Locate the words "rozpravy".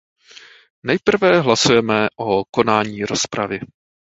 3.05-3.59